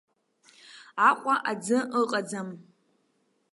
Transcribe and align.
Аҟәа 1.09 1.35
аӡы 1.51 1.79
ыҟаӡам. 1.99 2.49